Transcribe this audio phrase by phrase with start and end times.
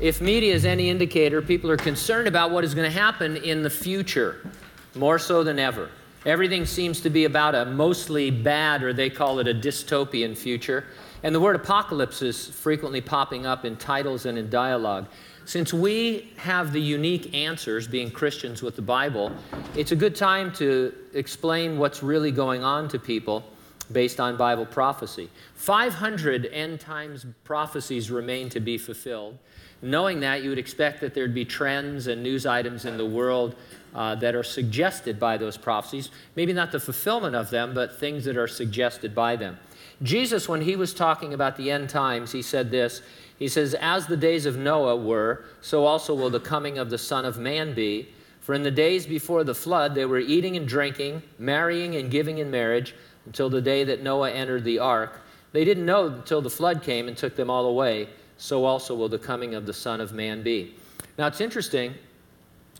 [0.00, 3.62] If media is any indicator, people are concerned about what is going to happen in
[3.62, 4.50] the future,
[4.94, 5.90] more so than ever.
[6.24, 10.86] Everything seems to be about a mostly bad, or they call it a dystopian future.
[11.22, 15.06] And the word apocalypse is frequently popping up in titles and in dialogue.
[15.44, 19.30] Since we have the unique answers, being Christians with the Bible,
[19.76, 23.44] it's a good time to explain what's really going on to people
[23.92, 25.28] based on Bible prophecy.
[25.54, 29.38] 500 end times prophecies remain to be fulfilled.
[29.82, 33.54] Knowing that, you would expect that there'd be trends and news items in the world
[33.94, 36.10] uh, that are suggested by those prophecies.
[36.36, 39.58] Maybe not the fulfillment of them, but things that are suggested by them.
[40.02, 43.02] Jesus, when he was talking about the end times, he said this
[43.38, 46.98] He says, As the days of Noah were, so also will the coming of the
[46.98, 48.08] Son of Man be.
[48.40, 52.38] For in the days before the flood, they were eating and drinking, marrying and giving
[52.38, 52.94] in marriage,
[53.26, 55.20] until the day that Noah entered the ark.
[55.52, 58.08] They didn't know until the flood came and took them all away.
[58.36, 60.74] So also will the coming of the Son of Man be.
[61.18, 61.94] Now it's interesting.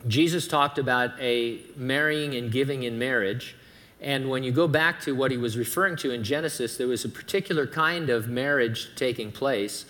[0.07, 3.55] Jesus talked about a marrying and giving in marriage.
[4.01, 7.05] And when you go back to what he was referring to in Genesis, there was
[7.05, 9.85] a particular kind of marriage taking place.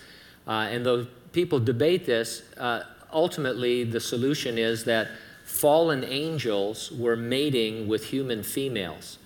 [0.46, 5.08] Uh, and though people debate this, uh, ultimately the solution is that
[5.46, 9.18] fallen angels were mating with human females.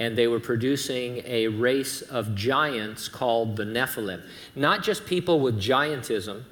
[0.00, 4.22] And they were producing a race of giants called the Nephilim.
[4.56, 6.42] Not just people with giantism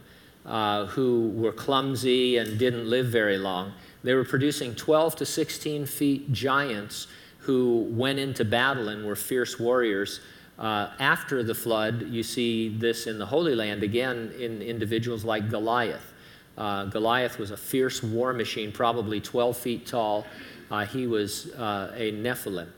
[0.47, 3.73] uh, who were clumsy and didn't live very long,
[4.05, 7.09] they were producing 12 to 16 feet giants
[7.49, 10.21] who went into battle and were fierce warriors.
[10.59, 15.49] Uh, after the flood, you see this in the Holy Land again in individuals like
[15.49, 16.13] Goliath.
[16.59, 20.27] Uh, Goliath was a fierce war machine, probably 12 feet tall.
[20.71, 22.69] Uh, he was uh, a Nephilim.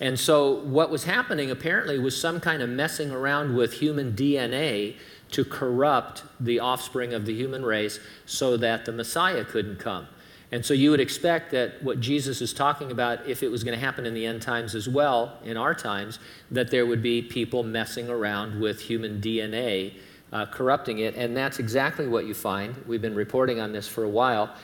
[0.00, 4.96] And so, what was happening apparently was some kind of messing around with human DNA
[5.32, 10.06] to corrupt the offspring of the human race so that the Messiah couldn't come.
[10.50, 13.78] And so you would expect that what Jesus is talking about, if it was going
[13.78, 16.18] to happen in the end times as well, in our times,
[16.50, 19.94] that there would be people messing around with human DNA,
[20.32, 21.16] uh, corrupting it.
[21.16, 22.74] And that's exactly what you find.
[22.86, 24.54] We've been reporting on this for a while.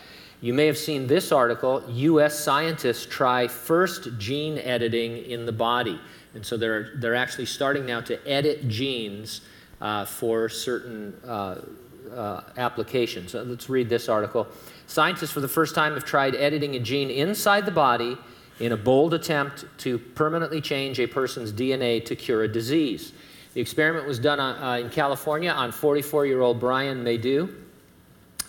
[0.45, 2.39] You may have seen this article U.S.
[2.39, 5.99] scientists try first gene editing in the body.
[6.35, 9.41] And so they're, they're actually starting now to edit genes
[9.81, 11.63] uh, for certain uh,
[12.15, 13.33] uh applications.
[13.33, 14.47] So let's read this article.
[14.87, 18.19] Scientists, for the first time, have tried editing a gene inside the body
[18.61, 23.15] in a bold attempt to permanently change a person's DNA to cure a disease.
[23.55, 27.49] The experiment was done on, uh, in California on 44 year old Brian Madeux.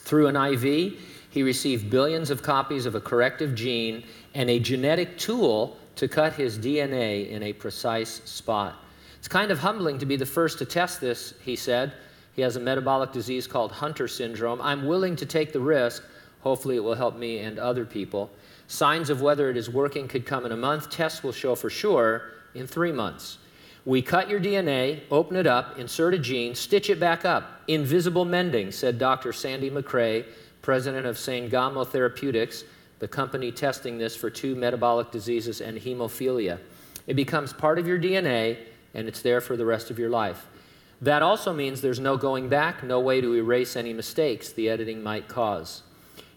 [0.05, 0.99] Through an IV,
[1.35, 4.03] he received billions of copies of a corrective gene
[4.33, 8.75] and a genetic tool to cut his DNA in a precise spot.
[9.19, 11.93] It's kind of humbling to be the first to test this, he said.
[12.33, 14.59] He has a metabolic disease called Hunter syndrome.
[14.59, 16.01] I'm willing to take the risk
[16.45, 18.29] Hopefully, it will help me and other people.
[18.67, 20.91] Signs of whether it is working could come in a month.
[20.91, 23.39] Tests will show for sure in three months.
[23.83, 27.61] We cut your DNA, open it up, insert a gene, stitch it back up.
[27.67, 29.33] Invisible mending, said Dr.
[29.33, 30.23] Sandy Macrae,
[30.65, 32.63] president of Sangamo Therapeutics,
[32.97, 36.57] the company testing this for two metabolic diseases and hemophilia.
[37.05, 38.57] It becomes part of your DNA
[38.95, 40.47] and it's there for the rest of your life.
[41.03, 45.03] That also means there's no going back, no way to erase any mistakes the editing
[45.03, 45.83] might cause.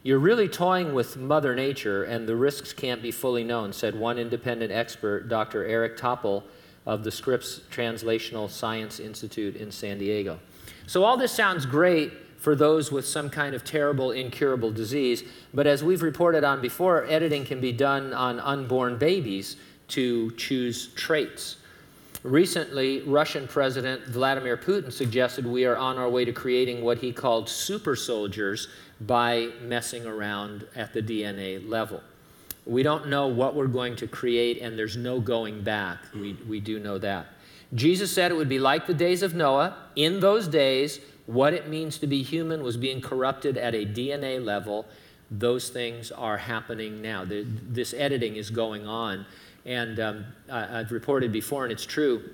[0.02, 4.18] You're really toying with Mother Nature, and the risks can't be fully known, said one
[4.18, 5.64] independent expert, Dr.
[5.64, 6.42] Eric Topol
[6.84, 10.38] of the Scripps Translational Science Institute in San Diego.
[10.86, 15.66] So, all this sounds great for those with some kind of terrible, incurable disease, but
[15.66, 19.56] as we've reported on before, editing can be done on unborn babies
[19.88, 21.56] to choose traits.
[22.22, 27.12] Recently, Russian President Vladimir Putin suggested we are on our way to creating what he
[27.12, 28.68] called super soldiers
[29.00, 32.00] by messing around at the DNA level.
[32.66, 35.98] We don't know what we're going to create, and there's no going back.
[36.12, 37.28] We, we do know that.
[37.74, 39.76] Jesus said it would be like the days of Noah.
[39.94, 44.42] In those days, what it means to be human was being corrupted at a DNA
[44.42, 44.86] level.
[45.30, 47.26] Those things are happening now.
[47.26, 49.26] The, this editing is going on.
[49.66, 52.30] And um, I, I've reported before, and it's true,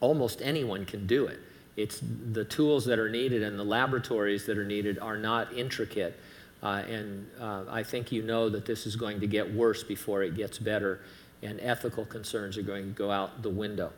[0.00, 1.40] almost anyone can do it.
[1.78, 6.20] It's the tools that are needed and the laboratories that are needed are not intricate.
[6.62, 10.22] Uh, and uh, I think you know that this is going to get worse before
[10.22, 11.00] it gets better,
[11.42, 13.92] and ethical concerns are going to go out the window.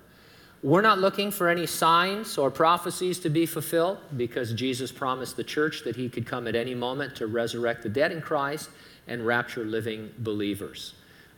[0.63, 5.45] We're not looking for any signs or prophecies to be fulfilled because Jesus promised the
[5.45, 8.71] church that he could come at any moment to resurrect the dead in Christ
[9.07, 10.95] and rapture living believers.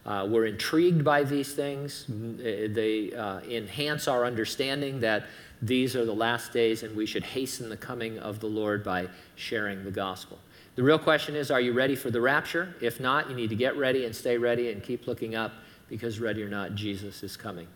[0.06, 2.06] Uh, we're intrigued by these things.
[2.09, 5.26] They uh, enhance our understanding that
[5.61, 9.09] these are the last days and we should hasten the coming of the Lord by
[9.35, 10.38] sharing the gospel.
[10.76, 12.75] The real question is are you ready for the rapture?
[12.81, 15.53] If not, you need to get ready and stay ready and keep looking up
[15.88, 17.67] because, ready or not, Jesus is coming.